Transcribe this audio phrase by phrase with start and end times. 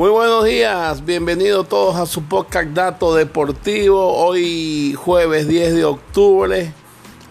[0.00, 4.14] Muy buenos días, bienvenidos todos a su podcast Dato Deportivo.
[4.14, 6.72] Hoy jueves 10 de octubre.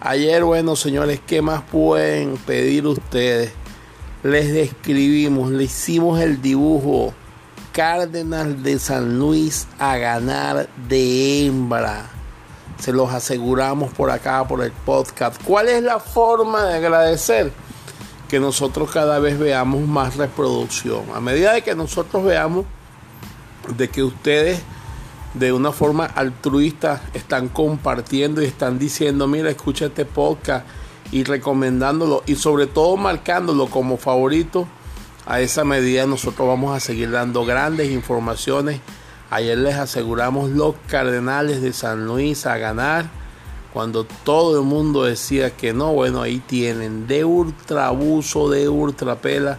[0.00, 3.50] Ayer, bueno señores, ¿qué más pueden pedir ustedes?
[4.22, 7.12] Les describimos, le hicimos el dibujo.
[7.72, 12.08] Cárdenas de San Luis a ganar de hembra.
[12.78, 15.42] Se los aseguramos por acá, por el podcast.
[15.42, 17.50] ¿Cuál es la forma de agradecer?
[18.30, 21.02] Que nosotros cada vez veamos más reproducción.
[21.12, 22.64] A medida de que nosotros veamos
[23.76, 24.62] de que ustedes
[25.34, 30.64] de una forma altruista están compartiendo y están diciendo, mira, escucha este podcast
[31.10, 34.68] y recomendándolo y sobre todo marcándolo como favorito,
[35.26, 38.80] a esa medida nosotros vamos a seguir dando grandes informaciones.
[39.30, 43.06] Ayer les aseguramos los Cardenales de San Luis a ganar
[43.72, 49.58] cuando todo el mundo decía que no, bueno, ahí tienen de ultrabuso, de ultrapela.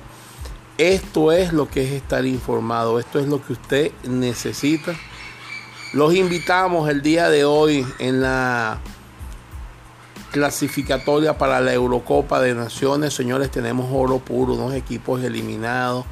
[0.78, 4.94] Esto es lo que es estar informado, esto es lo que usted necesita.
[5.94, 8.80] Los invitamos el día de hoy en la
[10.32, 13.14] clasificatoria para la Eurocopa de Naciones.
[13.14, 16.06] Señores, tenemos oro puro, unos equipos eliminados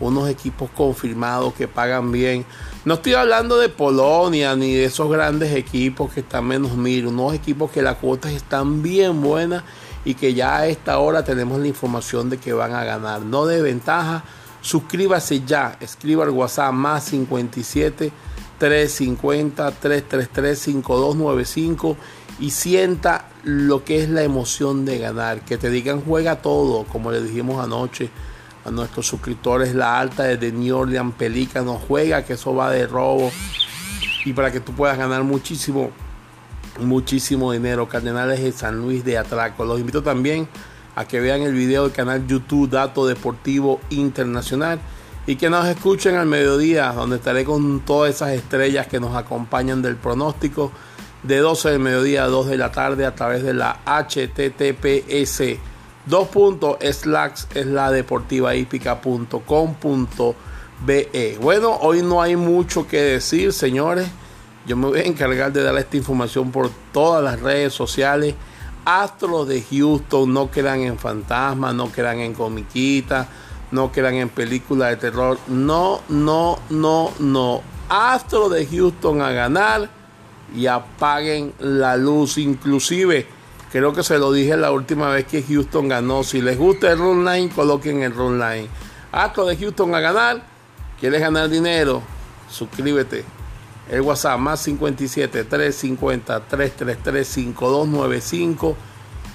[0.00, 2.44] unos equipos confirmados que pagan bien.
[2.84, 7.34] No estoy hablando de Polonia ni de esos grandes equipos que están menos mil, unos
[7.34, 9.64] equipos que las cuotas están bien buenas
[10.04, 13.22] y que ya a esta hora tenemos la información de que van a ganar.
[13.22, 14.24] No de ventaja,
[14.60, 18.12] suscríbase ya, escriba al WhatsApp más 57
[18.58, 21.96] 350 333 5295
[22.40, 27.12] y sienta lo que es la emoción de ganar, que te digan juega todo, como
[27.12, 28.10] le dijimos anoche
[28.64, 33.30] a nuestros suscriptores la alta desde New Orleans Pelícano juega que eso va de robo.
[34.24, 35.90] Y para que tú puedas ganar muchísimo
[36.80, 39.64] muchísimo dinero Cardenales de San Luis de Atraco.
[39.64, 40.48] Los invito también
[40.96, 44.80] a que vean el video del canal YouTube Dato Deportivo Internacional
[45.26, 49.82] y que nos escuchen al mediodía donde estaré con todas esas estrellas que nos acompañan
[49.82, 50.70] del pronóstico
[51.22, 55.58] de 12 del mediodía a 2 de la tarde a través de la HTTPS
[56.06, 58.52] Dos puntos, slacks es la deportiva
[60.84, 64.06] be Bueno, hoy no hay mucho que decir, señores.
[64.66, 68.34] Yo me voy a encargar de dar esta información por todas las redes sociales.
[68.84, 73.26] Astros de Houston no crean en fantasmas, no crean en comiquitas,
[73.70, 75.38] no crean en películas de terror.
[75.48, 77.62] No, no, no, no.
[77.88, 79.88] Astros de Houston a ganar
[80.54, 82.36] y apaguen la luz.
[82.36, 83.26] Inclusive
[83.74, 86.22] Creo que se lo dije la última vez que Houston ganó.
[86.22, 88.68] Si les gusta el run line, coloquen el run line.
[89.10, 90.44] Acto de Houston a ganar.
[91.00, 92.00] ¿Quieres ganar dinero?
[92.48, 93.24] Suscríbete.
[93.90, 98.76] El WhatsApp más 57 350 333 5295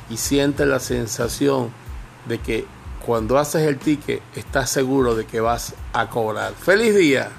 [0.09, 1.71] y siente la sensación
[2.25, 2.65] de que
[3.05, 6.53] cuando haces el ticket estás seguro de que vas a cobrar.
[6.53, 7.29] ¡Feliz día!